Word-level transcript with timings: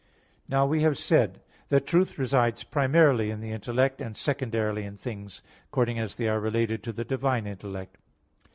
Now 0.49 0.65
we 0.65 0.81
have 0.81 0.97
said 0.97 1.29
(A. 1.29 1.33
1) 1.35 1.41
that 1.69 1.85
truth 1.85 2.17
resides 2.17 2.63
primarily 2.63 3.29
in 3.29 3.39
the 3.39 3.51
intellect; 3.51 4.01
and 4.01 4.17
secondarily 4.17 4.83
in 4.83 4.97
things, 4.97 5.43
according 5.69 5.99
as 5.99 6.15
they 6.15 6.27
are 6.27 6.39
related 6.39 6.81
to 6.85 6.91
the 6.91 7.05
divine 7.05 7.45
intellect. 7.45 7.99